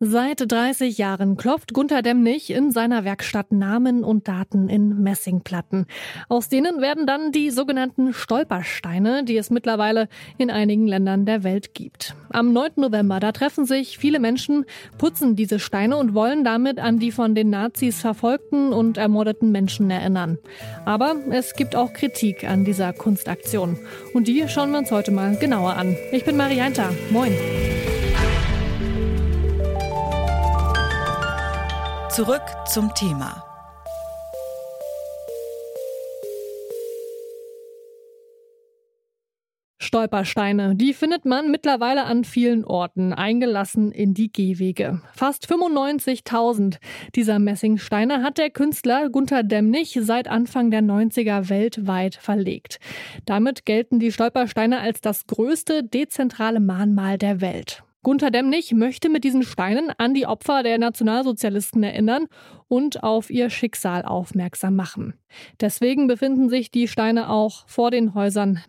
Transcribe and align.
Seit 0.00 0.52
30 0.52 0.96
Jahren 0.96 1.36
klopft 1.36 1.74
Gunther 1.74 2.02
Demnig 2.02 2.50
in 2.50 2.70
seiner 2.70 3.04
Werkstatt 3.04 3.50
Namen 3.50 4.04
und 4.04 4.28
Daten 4.28 4.68
in 4.68 5.02
Messingplatten. 5.02 5.86
Aus 6.28 6.48
denen 6.48 6.80
werden 6.80 7.04
dann 7.04 7.32
die 7.32 7.50
sogenannten 7.50 8.14
Stolpersteine, 8.14 9.24
die 9.24 9.36
es 9.36 9.50
mittlerweile 9.50 10.08
in 10.36 10.52
einigen 10.52 10.86
Ländern 10.86 11.26
der 11.26 11.42
Welt 11.42 11.74
gibt. 11.74 12.14
Am 12.30 12.52
9. 12.52 12.74
November, 12.76 13.18
da 13.18 13.32
treffen 13.32 13.64
sich 13.64 13.98
viele 13.98 14.20
Menschen, 14.20 14.66
putzen 14.98 15.34
diese 15.34 15.58
Steine 15.58 15.96
und 15.96 16.14
wollen 16.14 16.44
damit 16.44 16.78
an 16.78 17.00
die 17.00 17.10
von 17.10 17.34
den 17.34 17.50
Nazis 17.50 18.00
verfolgten 18.00 18.72
und 18.72 18.98
ermordeten 18.98 19.50
Menschen 19.50 19.90
erinnern. 19.90 20.38
Aber 20.84 21.16
es 21.32 21.54
gibt 21.54 21.74
auch 21.74 21.92
Kritik 21.92 22.48
an 22.48 22.64
dieser 22.64 22.92
Kunstaktion. 22.92 23.76
Und 24.14 24.28
die 24.28 24.46
schauen 24.46 24.70
wir 24.70 24.78
uns 24.78 24.92
heute 24.92 25.10
mal 25.10 25.34
genauer 25.38 25.74
an. 25.74 25.96
Ich 26.12 26.24
bin 26.24 26.36
Marianta. 26.36 26.90
Moin. 27.10 27.32
Zurück 32.18 32.42
zum 32.66 32.92
Thema. 32.96 33.44
Stolpersteine, 39.78 40.74
die 40.74 40.94
findet 40.94 41.24
man 41.24 41.52
mittlerweile 41.52 42.06
an 42.06 42.24
vielen 42.24 42.64
Orten, 42.64 43.12
eingelassen 43.12 43.92
in 43.92 44.14
die 44.14 44.32
Gehwege. 44.32 45.00
Fast 45.14 45.46
95.000 45.48 46.78
dieser 47.14 47.38
Messingsteine 47.38 48.24
hat 48.24 48.38
der 48.38 48.50
Künstler 48.50 49.10
Gunther 49.10 49.44
Demnig 49.44 49.96
seit 50.02 50.26
Anfang 50.26 50.72
der 50.72 50.82
90er 50.82 51.48
weltweit 51.48 52.16
verlegt. 52.16 52.80
Damit 53.26 53.64
gelten 53.64 54.00
die 54.00 54.10
Stolpersteine 54.10 54.80
als 54.80 55.00
das 55.00 55.28
größte 55.28 55.84
dezentrale 55.84 56.58
Mahnmal 56.58 57.16
der 57.16 57.40
Welt. 57.40 57.84
Gunther 58.02 58.30
Demnig 58.30 58.72
möchte 58.72 59.08
mit 59.08 59.24
diesen 59.24 59.42
Steinen 59.42 59.90
an 59.98 60.14
die 60.14 60.26
Opfer 60.26 60.62
der 60.62 60.78
Nationalsozialisten 60.78 61.82
erinnern 61.82 62.26
und 62.68 63.02
auf 63.02 63.28
ihr 63.28 63.50
Schicksal 63.50 64.04
aufmerksam 64.04 64.76
machen. 64.76 65.14
Deswegen 65.60 66.06
befinden 66.06 66.48
sich 66.48 66.70
die 66.70 66.86
Steine 66.86 67.28
auch 67.28 67.66
vor 67.66 67.90
den 67.90 68.14
Häusern. 68.14 68.62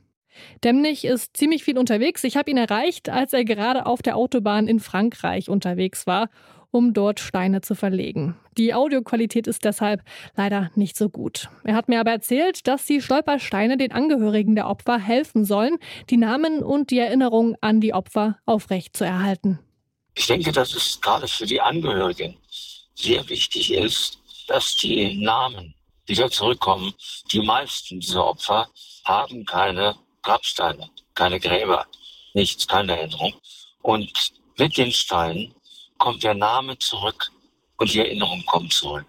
Demnig 0.63 1.05
ist 1.05 1.37
ziemlich 1.37 1.63
viel 1.63 1.77
unterwegs. 1.77 2.23
Ich 2.23 2.37
habe 2.37 2.49
ihn 2.49 2.57
erreicht, 2.57 3.09
als 3.09 3.33
er 3.33 3.45
gerade 3.45 3.85
auf 3.85 4.01
der 4.01 4.15
Autobahn 4.15 4.67
in 4.67 4.79
Frankreich 4.79 5.49
unterwegs 5.49 6.07
war 6.07 6.29
um 6.71 6.93
dort 6.93 7.19
Steine 7.19 7.61
zu 7.61 7.75
verlegen. 7.75 8.35
Die 8.57 8.73
Audioqualität 8.73 9.47
ist 9.47 9.63
deshalb 9.65 10.01
leider 10.35 10.71
nicht 10.75 10.97
so 10.97 11.09
gut. 11.09 11.49
Er 11.63 11.75
hat 11.75 11.87
mir 11.87 11.99
aber 11.99 12.11
erzählt, 12.11 12.67
dass 12.67 12.85
die 12.85 13.01
Stolpersteine 13.01 13.77
den 13.77 13.91
Angehörigen 13.91 14.55
der 14.55 14.67
Opfer 14.67 14.99
helfen 14.99 15.45
sollen, 15.45 15.77
die 16.09 16.17
Namen 16.17 16.63
und 16.63 16.91
die 16.91 16.99
Erinnerung 16.99 17.55
an 17.61 17.81
die 17.81 17.93
Opfer 17.93 18.37
aufrecht 18.45 18.95
zu 18.95 19.05
erhalten. 19.05 19.59
Ich 20.15 20.27
denke, 20.27 20.51
dass 20.51 20.75
es 20.75 20.99
gerade 21.01 21.27
für 21.27 21.45
die 21.45 21.61
Angehörigen 21.61 22.35
sehr 22.95 23.27
wichtig 23.29 23.73
ist, 23.73 24.19
dass 24.47 24.75
die 24.75 25.23
Namen 25.23 25.73
wieder 26.05 26.29
zurückkommen. 26.29 26.93
Die 27.31 27.41
meisten 27.41 27.99
dieser 27.99 28.25
Opfer 28.25 28.67
haben 29.05 29.45
keine 29.45 29.95
Grabsteine, 30.23 30.89
keine 31.13 31.39
Gräber, 31.39 31.85
nichts, 32.33 32.67
keine 32.67 32.97
Erinnerung. 32.97 33.33
Und 33.81 34.33
mit 34.57 34.77
den 34.77 34.91
Steinen 34.91 35.53
kommt 35.99 36.23
der 36.23 36.33
Name 36.33 36.77
zurück 36.79 37.31
und 37.77 37.93
die 37.93 37.99
Erinnerung 37.99 38.43
kommt 38.45 38.73
zurück. 38.73 39.05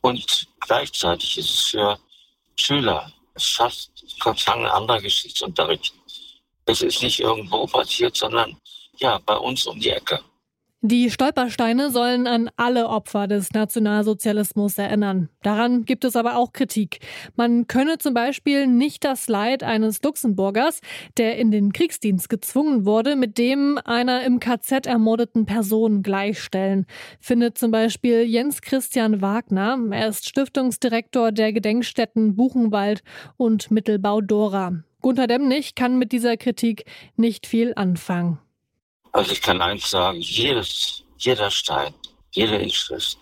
Und 0.00 0.48
gleichzeitig 0.60 1.36
ist 1.36 1.50
es 1.50 1.60
für 1.66 1.98
Schüler 2.56 3.12
fast 3.36 3.90
ein 4.22 4.66
anderer 4.66 5.00
Geschichtsunterricht. 5.00 5.92
Es 6.64 6.80
ist 6.82 7.02
nicht 7.02 7.20
irgendwo 7.20 7.66
passiert, 7.66 8.16
sondern 8.16 8.56
ja, 8.96 9.18
bei 9.18 9.36
uns 9.36 9.66
um 9.66 9.78
die 9.78 9.90
Ecke. 9.90 10.22
Die 10.80 11.10
Stolpersteine 11.10 11.90
sollen 11.90 12.28
an 12.28 12.50
alle 12.54 12.88
Opfer 12.88 13.26
des 13.26 13.52
Nationalsozialismus 13.52 14.78
erinnern. 14.78 15.28
Daran 15.42 15.84
gibt 15.84 16.04
es 16.04 16.14
aber 16.14 16.36
auch 16.36 16.52
Kritik. 16.52 17.00
Man 17.34 17.66
könne 17.66 17.98
zum 17.98 18.14
Beispiel 18.14 18.68
nicht 18.68 19.04
das 19.04 19.26
Leid 19.26 19.64
eines 19.64 20.00
Luxemburgers, 20.04 20.80
der 21.16 21.36
in 21.36 21.50
den 21.50 21.72
Kriegsdienst 21.72 22.28
gezwungen 22.28 22.86
wurde, 22.86 23.16
mit 23.16 23.38
dem 23.38 23.80
einer 23.84 24.22
im 24.22 24.38
KZ 24.38 24.86
ermordeten 24.86 25.46
Person 25.46 26.04
gleichstellen, 26.04 26.86
findet 27.18 27.58
zum 27.58 27.72
Beispiel 27.72 28.22
Jens 28.22 28.62
Christian 28.62 29.20
Wagner. 29.20 29.76
Er 29.90 30.06
ist 30.06 30.28
Stiftungsdirektor 30.28 31.32
der 31.32 31.52
Gedenkstätten 31.52 32.36
Buchenwald 32.36 33.02
und 33.36 33.72
Mittelbau 33.72 34.20
Dora. 34.20 34.84
Gunther 35.00 35.26
Demnig 35.26 35.74
kann 35.74 35.98
mit 35.98 36.12
dieser 36.12 36.36
Kritik 36.36 36.84
nicht 37.16 37.48
viel 37.48 37.72
anfangen. 37.74 38.38
Also 39.18 39.32
ich 39.32 39.42
kann 39.42 39.60
eins 39.60 39.90
sagen, 39.90 40.20
jedes, 40.20 41.02
jeder 41.16 41.50
Stein, 41.50 41.92
jede 42.30 42.54
Inschrift 42.54 43.18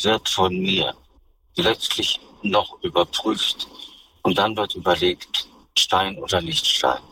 wird 0.00 0.26
von 0.26 0.58
mir 0.58 0.96
letztlich 1.54 2.18
noch 2.40 2.82
überprüft 2.82 3.68
und 4.22 4.38
dann 4.38 4.56
wird 4.56 4.74
überlegt, 4.74 5.46
Stein 5.76 6.16
oder 6.16 6.40
nicht 6.40 6.66
Stein. 6.66 7.02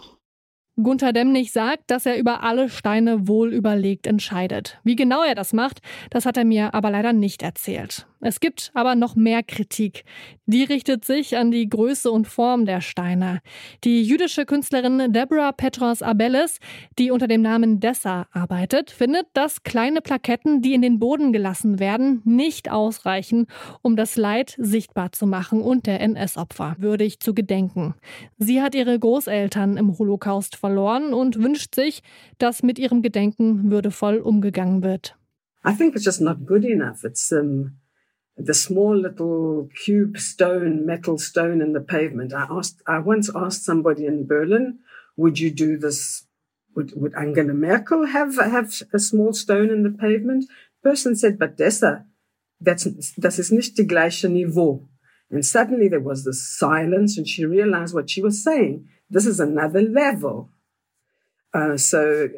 Gunther 0.82 1.12
Demnig 1.12 1.52
sagt, 1.52 1.90
dass 1.90 2.06
er 2.06 2.18
über 2.18 2.42
alle 2.42 2.68
Steine 2.68 3.28
wohl 3.28 3.52
überlegt 3.52 4.06
entscheidet. 4.06 4.78
Wie 4.84 4.96
genau 4.96 5.22
er 5.22 5.34
das 5.34 5.52
macht, 5.52 5.80
das 6.10 6.26
hat 6.26 6.36
er 6.36 6.44
mir 6.44 6.74
aber 6.74 6.90
leider 6.90 7.12
nicht 7.12 7.42
erzählt. 7.42 8.06
Es 8.22 8.38
gibt 8.38 8.70
aber 8.74 8.96
noch 8.96 9.16
mehr 9.16 9.42
Kritik. 9.42 10.04
Die 10.44 10.62
richtet 10.62 11.06
sich 11.06 11.38
an 11.38 11.50
die 11.50 11.70
Größe 11.70 12.10
und 12.10 12.28
Form 12.28 12.66
der 12.66 12.82
Steine. 12.82 13.40
Die 13.82 14.02
jüdische 14.02 14.44
Künstlerin 14.44 15.10
Deborah 15.12 15.52
Petros 15.52 16.02
Abelles, 16.02 16.58
die 16.98 17.10
unter 17.10 17.28
dem 17.28 17.40
Namen 17.40 17.80
Dessa 17.80 18.26
arbeitet, 18.32 18.90
findet, 18.90 19.26
dass 19.32 19.62
kleine 19.62 20.02
Plaketten, 20.02 20.60
die 20.60 20.74
in 20.74 20.82
den 20.82 20.98
Boden 20.98 21.32
gelassen 21.32 21.78
werden, 21.78 22.20
nicht 22.24 22.70
ausreichen, 22.70 23.46
um 23.80 23.96
das 23.96 24.16
Leid 24.16 24.54
sichtbar 24.58 25.12
zu 25.12 25.26
machen 25.26 25.62
und 25.62 25.86
der 25.86 26.00
NS-Opfer 26.00 26.76
würdig 26.78 27.20
zu 27.20 27.32
gedenken. 27.32 27.94
Sie 28.36 28.60
hat 28.60 28.74
ihre 28.74 28.98
Großeltern 28.98 29.78
im 29.78 29.96
Holocaust 29.98 30.56
verloren 30.56 30.69
und 30.78 31.42
wünscht 31.42 31.74
sich, 31.74 32.02
dass 32.38 32.62
mit 32.62 32.78
ihrem 32.78 33.02
Gedenken 33.02 33.70
würdevoll 33.70 34.18
umgegangen 34.18 34.82
wird. 34.82 35.16
I 35.64 35.74
think 35.74 35.94
it's 35.94 36.04
just 36.04 36.20
not 36.20 36.46
good 36.46 36.64
enough. 36.64 37.04
It's 37.04 37.30
um 37.32 37.76
the 38.36 38.54
small 38.54 38.96
little 38.96 39.68
cube 39.84 40.18
stone, 40.18 40.86
metal 40.86 41.18
stone 41.18 41.60
in 41.60 41.72
the 41.72 41.80
pavement. 41.80 42.32
I 42.32 42.46
asked, 42.48 42.82
I 42.86 42.98
once 42.98 43.30
asked 43.34 43.64
somebody 43.64 44.06
in 44.06 44.26
Berlin, 44.26 44.78
would 45.16 45.38
you 45.38 45.50
do 45.50 45.76
this? 45.76 46.26
Would, 46.76 46.92
would 46.94 47.14
Angela 47.14 47.52
Merkel 47.52 48.06
have, 48.06 48.36
have 48.36 48.72
a 48.92 48.98
small 48.98 49.32
stone 49.32 49.70
in 49.70 49.82
the 49.82 49.90
pavement? 49.90 50.44
Person 50.82 51.16
said, 51.16 51.38
but 51.38 51.58
Dessa, 51.58 52.04
that's, 52.60 52.88
das 53.16 53.38
ist 53.38 53.50
nicht 53.50 53.76
die 53.76 53.86
gleiche 53.86 54.28
Niveau. 54.28 54.88
And 55.30 55.44
suddenly 55.44 55.88
there 55.88 56.00
was 56.00 56.24
this 56.24 56.56
silence 56.58 57.18
and 57.18 57.26
she 57.26 57.44
realized 57.44 57.94
what 57.94 58.08
she 58.08 58.22
was 58.22 58.42
saying. 58.42 58.88
This 59.10 59.26
is 59.26 59.40
another 59.40 59.82
level. 59.82 60.50
Uh, 61.52 61.76
so 61.76 62.28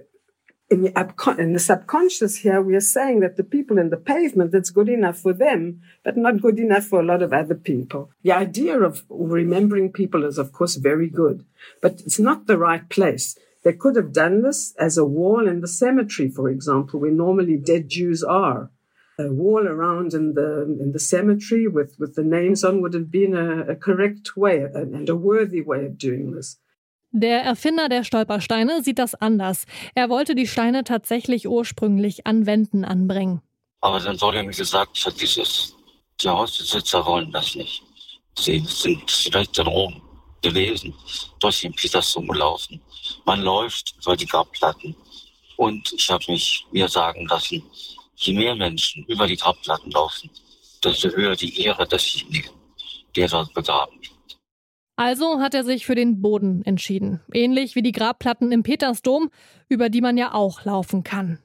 in 0.73 0.83
the, 0.83 1.37
in 1.39 1.53
the 1.53 1.59
subconscious 1.59 2.37
here, 2.39 2.63
we 2.63 2.75
are 2.75 2.81
saying 2.81 3.21
that 3.21 3.37
the 3.37 3.45
people 3.45 3.79
in 3.79 3.91
the 3.91 3.99
pavement, 3.99 4.53
that's 4.53 4.71
good 4.71 4.89
enough 4.89 5.19
for 5.19 5.35
them, 5.35 5.83
but 6.03 6.17
not 6.17 6.41
good 6.41 6.59
enough 6.59 6.85
for 6.85 7.01
a 7.01 7.05
lot 7.05 7.23
of 7.23 7.33
other 7.33 7.55
people. 7.55 8.11
The 8.23 8.33
idea 8.33 8.81
of 8.81 9.05
remembering 9.11 9.93
people 9.93 10.25
is, 10.25 10.39
of 10.39 10.53
course, 10.53 10.77
very 10.77 11.11
good, 11.11 11.45
but 11.83 12.01
it's 12.01 12.19
not 12.19 12.47
the 12.47 12.57
right 12.57 12.89
place. 12.89 13.37
They 13.65 13.75
could 13.75 13.97
have 13.97 14.13
done 14.13 14.43
this 14.43 14.75
as 14.79 14.97
a 14.97 15.05
wall 15.05 15.47
in 15.47 15.61
the 15.61 15.69
cemetery, 15.69 16.31
for 16.31 16.49
example, 16.49 17.01
where 17.01 17.13
normally 17.13 17.59
dead 17.59 17.89
Jews 17.89 18.25
are. 18.25 18.71
A 19.19 19.31
wall 19.31 19.69
around 19.69 20.15
in 20.15 20.33
the 20.35 20.63
in 20.81 20.93
the 20.93 20.99
cemetery 20.99 21.69
with, 21.69 21.95
with 21.99 22.15
the 22.15 22.25
names 22.25 22.65
on 22.65 22.81
would 22.81 22.95
have 22.95 23.11
been 23.11 23.37
a, 23.37 23.73
a 23.73 23.77
correct 23.77 24.39
way 24.39 24.63
and 24.63 25.07
a 25.09 25.15
worthy 25.15 25.61
way 25.61 25.85
of 25.85 25.99
doing 25.99 26.33
this. 26.33 26.57
Der 27.15 27.43
Erfinder 27.43 27.91
der 27.91 28.05
Stolpersteine 28.05 28.83
sieht 28.83 28.99
das 28.99 29.15
anders. 29.15 29.67
Er 29.95 30.09
wollte 30.09 30.35
die 30.35 30.47
Steine 30.47 30.83
tatsächlich 30.83 31.47
ursprünglich 31.47 32.27
an 32.27 32.47
Wänden 32.47 32.87
anbringen. 32.87 33.43
Aber 33.83 34.01
dann 34.01 34.19
wurde 34.23 34.43
mir 34.43 34.53
gesagt, 34.53 34.97
vergiss 34.97 35.37
es. 35.37 35.77
Die 36.23 36.29
Hausbesitzer 36.29 37.05
wollen 37.05 37.31
das 37.31 37.55
nicht. 37.55 37.83
Sie 38.39 38.61
sind 38.61 39.11
vielleicht 39.11 39.59
in 39.59 39.67
Rom 39.67 40.01
gewesen, 40.41 40.95
durch 41.39 41.61
den 41.61 41.75
Petersdom 41.75 42.27
gelaufen. 42.29 42.81
Man 43.27 43.43
läuft 43.43 43.95
über 44.01 44.17
die 44.17 44.27
Grabplatten. 44.27 44.97
Und 45.57 45.93
ich 45.93 46.09
habe 46.09 46.25
mich 46.29 46.67
mir 46.73 46.89
sagen 46.89 47.27
lassen, 47.27 47.63
je 48.17 48.33
mehr 48.33 48.55
Menschen 48.55 49.05
über 49.05 49.27
die 49.27 49.37
Grabplatten 49.37 49.91
laufen, 49.91 50.31
desto 50.83 51.11
höher 51.11 51.37
die 51.37 51.61
Ehre 51.61 51.87
desjenigen, 51.87 52.53
der 53.15 53.29
dort 53.29 53.53
begraben 53.53 54.01
ist. 54.01 54.12
Also 54.97 55.41
hat 55.41 55.55
er 55.55 55.65
sich 55.65 55.87
für 55.87 55.95
den 55.95 56.21
Boden 56.21 56.63
entschieden. 56.65 57.21
Ähnlich 57.33 57.75
wie 57.75 57.83
die 57.83 57.93
Grabplatten 57.93 58.53
im 58.53 58.63
Petersdom, 58.63 59.31
über 59.69 59.89
die 59.89 60.01
man 60.01 60.19
ja 60.19 60.35
auch 60.35 60.65
laufen 60.65 61.03
kann. 61.03 61.39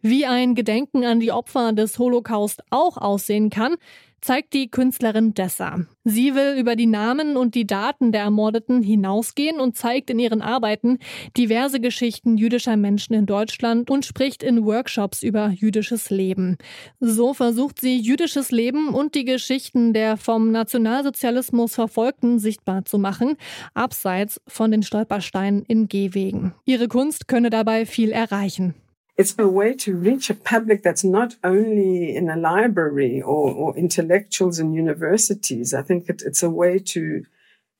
Wie 0.00 0.26
ein 0.26 0.54
Gedenken 0.54 1.04
an 1.04 1.20
die 1.20 1.32
Opfer 1.32 1.72
des 1.72 1.98
Holocaust 1.98 2.62
auch 2.70 2.96
aussehen 2.96 3.50
kann, 3.50 3.76
zeigt 4.24 4.54
die 4.54 4.70
Künstlerin 4.70 5.34
Dessa. 5.34 5.80
Sie 6.02 6.34
will 6.34 6.58
über 6.58 6.76
die 6.76 6.86
Namen 6.86 7.36
und 7.36 7.54
die 7.54 7.66
Daten 7.66 8.10
der 8.10 8.22
Ermordeten 8.22 8.82
hinausgehen 8.82 9.60
und 9.60 9.76
zeigt 9.76 10.08
in 10.08 10.18
ihren 10.18 10.40
Arbeiten 10.40 10.98
diverse 11.36 11.78
Geschichten 11.78 12.38
jüdischer 12.38 12.78
Menschen 12.78 13.12
in 13.12 13.26
Deutschland 13.26 13.90
und 13.90 14.06
spricht 14.06 14.42
in 14.42 14.64
Workshops 14.64 15.22
über 15.22 15.48
jüdisches 15.48 16.08
Leben. 16.08 16.56
So 17.00 17.34
versucht 17.34 17.80
sie 17.80 17.98
jüdisches 17.98 18.50
Leben 18.50 18.88
und 18.88 19.14
die 19.14 19.26
Geschichten 19.26 19.92
der 19.92 20.16
vom 20.16 20.50
Nationalsozialismus 20.50 21.74
Verfolgten 21.74 22.38
sichtbar 22.38 22.86
zu 22.86 22.98
machen, 22.98 23.36
abseits 23.74 24.40
von 24.46 24.70
den 24.70 24.82
Stolpersteinen 24.82 25.64
in 25.64 25.88
Gehwegen. 25.88 26.54
Ihre 26.64 26.88
Kunst 26.88 27.28
könne 27.28 27.50
dabei 27.50 27.84
viel 27.84 28.10
erreichen. 28.10 28.74
It's 29.16 29.38
a 29.38 29.48
way 29.48 29.74
to 29.74 29.96
reach 29.96 30.28
a 30.28 30.34
public 30.34 30.82
that's 30.82 31.04
not 31.04 31.36
only 31.44 32.14
in 32.16 32.28
a 32.28 32.36
library 32.36 33.22
or, 33.22 33.52
or 33.52 33.76
intellectuals 33.76 34.58
in 34.58 34.72
universities. 34.72 35.72
I 35.72 35.82
think 35.82 36.08
it, 36.08 36.22
it's 36.24 36.42
a 36.42 36.50
way 36.50 36.78
to 36.78 37.24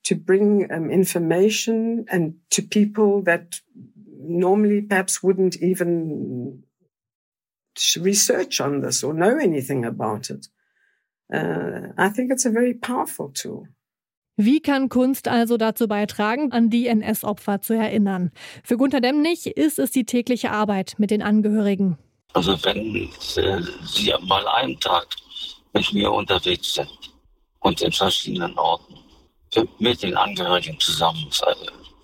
to 0.05 0.15
bring 0.15 0.71
um, 0.71 0.91
information 0.91 2.05
and 2.11 2.35
to 2.51 2.61
people 2.61 3.23
that 3.23 3.61
normally 4.19 4.83
perhaps 4.83 5.23
wouldn't 5.23 5.57
even 5.57 6.63
research 7.99 8.61
on 8.61 8.81
this 8.81 9.03
or 9.03 9.15
know 9.15 9.39
anything 9.39 9.85
about 9.85 10.29
it. 10.29 10.47
Uh, 11.33 11.89
I 11.97 12.11
think 12.11 12.31
it's 12.31 12.45
a 12.45 12.51
very 12.51 12.75
powerful 12.75 13.31
tool. 13.31 13.67
Wie 14.37 14.61
kann 14.61 14.89
Kunst 14.89 15.29
also 15.29 15.57
dazu 15.57 15.87
beitragen, 15.87 16.51
an 16.51 16.69
die 16.69 16.89
NS-Opfer 16.89 17.61
zu 17.61 17.75
erinnern? 17.75 18.33
Für 18.65 18.77
Gunter 18.77 19.01
Demnig 19.01 19.47
ist 19.47 19.79
es 19.79 19.93
die 19.93 20.05
tägliche 20.05 20.51
Arbeit 20.51 20.95
mit 20.99 21.13
den 21.13 21.23
Angehörigen. 21.23 21.99
Also 22.33 22.57
wenn 22.65 22.97
äh, 22.97 23.63
Sie 23.85 24.13
mal 24.23 24.47
einen 24.49 24.79
Tag 24.81 25.07
mit 25.73 25.93
mir 25.93 26.11
unterwegs 26.11 26.75
sind 26.75 26.91
und 27.61 27.81
in 27.81 27.93
verschiedenen 27.93 28.59
Orten 28.59 28.95
mit 29.79 30.03
den 30.03 30.17
Angehörigen 30.17 30.81
zusammen 30.81 31.31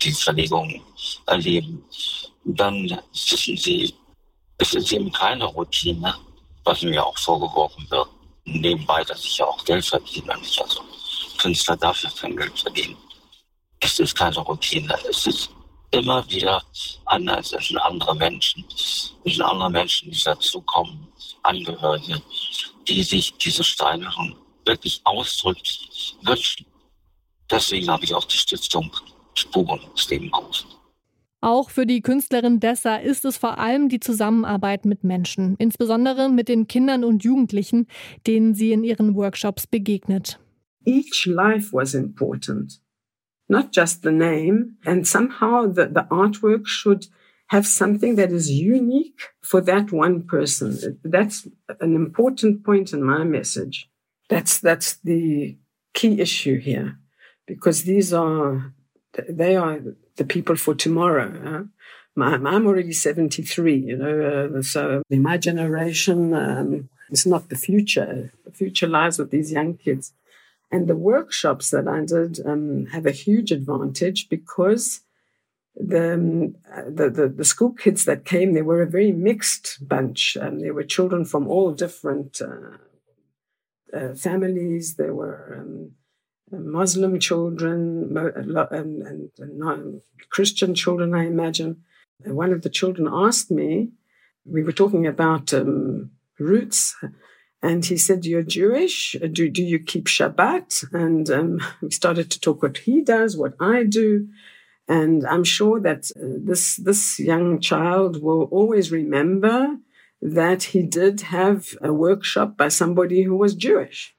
die 0.00 0.12
Verlegung 0.12 0.80
erleben, 1.26 1.84
dann 2.44 2.96
wissen 3.12 3.56
Sie, 3.56 3.92
es 4.58 4.74
ist 4.74 4.92
eben 4.92 5.10
keine 5.10 5.46
Routine, 5.46 6.14
was 6.62 6.82
mir 6.82 7.04
auch 7.04 7.18
vorgeworfen 7.18 7.84
wird. 7.90 8.08
Nebenbei, 8.44 9.02
dass 9.02 9.24
ich 9.24 9.38
ja 9.38 9.46
auch 9.46 9.64
Geld 9.64 9.84
verdiene, 9.84 10.38
nicht 10.38 10.62
also 10.62 10.80
Künstler 11.40 11.76
dafür 11.76 12.10
kein 12.10 12.36
Geld 12.36 12.58
verdienen. 12.58 12.96
Es 13.80 13.98
ist 13.98 14.14
keine 14.14 14.38
Routine. 14.38 14.94
Es 15.08 15.26
ist 15.26 15.50
immer 15.90 16.28
wieder 16.30 16.62
anders. 17.06 17.52
Es 17.52 17.68
sind 17.68 17.78
andere 17.78 18.14
Menschen. 18.14 18.64
Es 18.68 19.14
sind 19.24 19.42
andere 19.42 19.70
Menschen, 19.70 20.10
die 20.10 20.22
dazukommen, 20.22 21.08
Angehörige, 21.42 22.20
die 22.86 23.02
sich 23.02 23.32
diese 23.38 23.64
Steinerung 23.64 24.36
wirklich 24.66 25.00
ausdrücklich 25.04 26.16
wünschen. 26.22 26.66
Deswegen 27.50 27.90
habe 27.90 28.04
ich 28.04 28.14
auch 28.14 28.24
die 28.24 28.36
Stiftung 28.36 28.90
Spuren 29.34 29.80
ins 29.90 30.08
Leben 30.10 30.30
gerufen. 30.30 30.68
Auch 31.40 31.70
für 31.70 31.86
die 31.86 32.02
Künstlerin 32.02 32.60
Dessa 32.60 32.96
ist 32.96 33.24
es 33.24 33.38
vor 33.38 33.56
allem 33.56 33.88
die 33.88 34.00
Zusammenarbeit 34.00 34.84
mit 34.84 35.04
Menschen, 35.04 35.56
insbesondere 35.56 36.28
mit 36.28 36.48
den 36.48 36.66
Kindern 36.66 37.02
und 37.02 37.24
Jugendlichen, 37.24 37.86
denen 38.26 38.54
sie 38.54 38.72
in 38.72 38.84
ihren 38.84 39.14
Workshops 39.14 39.66
begegnet. 39.66 40.38
Each 40.96 41.26
life 41.26 41.72
was 41.72 41.94
important, 41.94 42.68
not 43.48 43.72
just 43.72 44.02
the 44.02 44.12
name. 44.12 44.76
And 44.84 45.06
somehow 45.06 45.66
the, 45.66 45.86
the 45.86 46.06
artwork 46.10 46.66
should 46.66 47.06
have 47.48 47.66
something 47.66 48.14
that 48.16 48.30
is 48.30 48.50
unique 48.50 49.20
for 49.42 49.60
that 49.62 49.90
one 49.92 50.22
person. 50.22 50.98
That's 51.02 51.48
an 51.80 51.94
important 51.94 52.64
point 52.64 52.92
in 52.92 53.02
my 53.02 53.24
message. 53.24 53.88
That's, 54.28 54.60
that's 54.60 54.96
the 55.10 55.56
key 55.92 56.20
issue 56.20 56.58
here 56.60 56.98
because 57.46 57.82
these 57.82 58.12
are, 58.12 58.72
they 59.28 59.56
are 59.56 59.80
the 60.16 60.24
people 60.24 60.56
for 60.56 60.74
tomorrow. 60.74 61.68
I'm 62.16 62.66
already 62.66 62.92
73, 62.92 63.76
you 63.76 63.96
know, 63.96 64.50
uh, 64.56 64.62
so 64.62 65.02
my 65.10 65.36
generation 65.38 66.34
um, 66.34 66.88
is 67.10 67.26
not 67.26 67.48
the 67.48 67.56
future. 67.56 68.32
The 68.44 68.52
future 68.52 68.86
lies 68.86 69.18
with 69.18 69.30
these 69.30 69.52
young 69.52 69.76
kids. 69.76 70.12
And 70.70 70.86
the 70.86 70.96
workshops 70.96 71.70
that 71.70 71.88
I 71.88 72.04
did 72.04 72.38
um, 72.46 72.86
have 72.86 73.06
a 73.06 73.10
huge 73.10 73.50
advantage 73.50 74.28
because 74.28 75.00
the, 75.74 76.14
um, 76.14 76.56
the, 76.88 77.10
the, 77.10 77.28
the, 77.28 77.44
school 77.44 77.72
kids 77.72 78.04
that 78.04 78.24
came, 78.24 78.52
they 78.52 78.62
were 78.62 78.82
a 78.82 78.90
very 78.90 79.12
mixed 79.12 79.86
bunch. 79.86 80.36
Um, 80.40 80.60
there 80.60 80.74
were 80.74 80.84
children 80.84 81.24
from 81.24 81.48
all 81.48 81.72
different 81.72 82.40
uh, 82.40 82.76
uh, 83.96 84.14
families. 84.14 84.94
There 84.94 85.14
were 85.14 85.58
um, 85.60 85.92
Muslim 86.52 87.18
children 87.18 88.16
and, 88.16 88.56
and, 88.56 89.30
and, 89.38 90.00
Christian 90.30 90.74
children, 90.74 91.14
I 91.14 91.26
imagine. 91.26 91.82
And 92.24 92.36
one 92.36 92.52
of 92.52 92.62
the 92.62 92.70
children 92.70 93.08
asked 93.10 93.50
me, 93.50 93.90
we 94.44 94.62
were 94.62 94.72
talking 94.72 95.06
about 95.06 95.52
um, 95.54 96.10
roots, 96.38 96.94
and 97.62 97.84
he 97.84 97.96
said, 97.96 98.24
You're 98.24 98.42
Jewish. 98.42 99.16
Do, 99.32 99.48
do 99.48 99.62
you 99.62 99.78
keep 99.78 100.06
Shabbat? 100.06 100.92
And 100.92 101.30
um, 101.30 101.60
we 101.82 101.90
started 101.90 102.30
to 102.30 102.40
talk 102.40 102.62
what 102.62 102.78
he 102.78 103.02
does, 103.02 103.36
what 103.36 103.54
I 103.60 103.84
do. 103.84 104.28
And 104.88 105.26
I'm 105.26 105.44
sure 105.44 105.80
that 105.80 106.10
uh, 106.16 106.38
this, 106.42 106.76
this 106.76 107.20
young 107.20 107.60
child 107.60 108.22
will 108.22 108.44
always 108.44 108.90
remember 108.90 109.76
that 110.22 110.64
he 110.64 110.82
did 110.82 111.20
have 111.22 111.68
a 111.80 111.92
workshop 111.92 112.56
by 112.56 112.68
somebody 112.68 113.22
who 113.22 113.36
was 113.36 113.54
Jewish. 113.54 114.14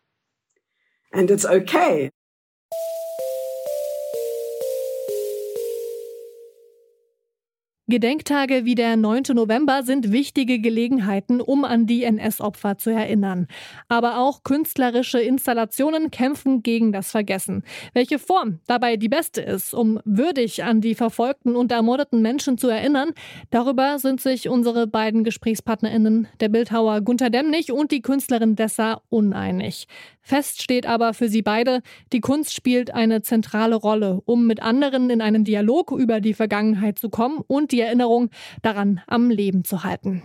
And 1.14 1.30
it's 1.30 1.46
okay. 1.46 2.10
Gedenktage 7.92 8.64
wie 8.64 8.74
der 8.74 8.96
9. 8.96 9.24
November 9.34 9.84
sind 9.84 10.14
wichtige 10.14 10.60
Gelegenheiten, 10.60 11.42
um 11.42 11.66
an 11.66 11.88
die 11.88 12.06
NS-Opfer 12.06 12.78
zu 12.78 12.90
erinnern. 12.90 13.48
Aber 13.90 14.20
auch 14.20 14.44
künstlerische 14.44 15.20
Installationen 15.20 16.10
kämpfen 16.10 16.64
gegen 16.64 16.94
das 16.94 17.12
Vergessen. 17.12 17.64
Welche 17.94 18.18
Form 18.18 18.62
dabei 18.66 18.96
die 18.96 19.10
beste 19.10 19.42
ist, 19.42 19.74
um 19.74 20.00
würdig 20.06 20.64
an 20.64 20.80
die 20.80 20.96
verfolgten 20.96 21.58
und 21.58 21.74
ermordeten 21.74 22.22
Menschen 22.22 22.58
zu 22.58 22.70
erinnern, 22.70 23.10
darüber 23.50 24.00
sind 24.00 24.22
sich 24.22 24.48
unsere 24.48 24.88
beiden 24.88 25.26
GesprächspartnerInnen, 25.26 26.30
der 26.40 26.48
Bildhauer 26.48 27.02
Gunther 27.02 27.30
Demnig 27.30 27.74
und 27.74 27.92
die 27.92 28.02
Künstlerin 28.02 28.56
Dessa, 28.56 29.02
uneinig. 29.10 29.88
Fest 30.21 30.62
steht 30.62 30.85
aber 30.85 31.13
für 31.13 31.29
sie 31.29 31.41
beide, 31.41 31.81
die 32.13 32.21
Kunst 32.21 32.53
spielt 32.53 32.94
eine 32.94 33.21
zentrale 33.21 33.75
Rolle, 33.75 34.21
um 34.25 34.47
mit 34.47 34.61
anderen 34.61 35.09
in 35.09 35.21
einen 35.21 35.44
Dialog 35.44 35.92
über 35.92 36.21
die 36.21 36.33
Vergangenheit 36.33 36.99
zu 36.99 37.09
kommen 37.09 37.40
und 37.47 37.71
die 37.71 37.81
Erinnerung 37.81 38.30
daran 38.61 39.01
am 39.07 39.30
Leben 39.30 39.63
zu 39.63 39.83
halten. 39.83 40.23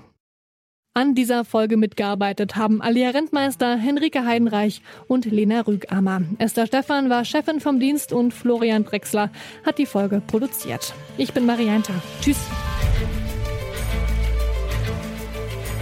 An 0.96 1.14
dieser 1.14 1.44
Folge 1.44 1.76
mitgearbeitet 1.76 2.56
haben 2.56 2.80
Alia 2.80 3.10
Rentmeister, 3.10 3.76
Henrike 3.76 4.24
Heidenreich 4.24 4.80
und 5.08 5.26
Lena 5.26 5.60
Rügammer. 5.60 6.22
Esther 6.38 6.66
Stephan 6.66 7.10
war 7.10 7.26
Chefin 7.26 7.60
vom 7.60 7.78
Dienst 7.80 8.14
und 8.14 8.32
Florian 8.32 8.84
Drexler 8.84 9.30
hat 9.66 9.76
die 9.76 9.84
Folge 9.84 10.22
produziert. 10.26 10.94
Ich 11.18 11.34
bin 11.34 11.44
Marianta. 11.44 11.92
Tschüss. 12.22 12.38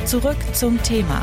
Zurück 0.04 0.36
zum 0.52 0.82
Thema 0.82 1.22